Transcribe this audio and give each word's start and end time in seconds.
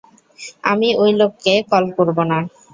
আমি 0.63 0.89
ওই 1.01 1.11
লোককে 1.19 1.53
কল 1.71 1.85
করব 1.97 2.17
না। 2.31 2.37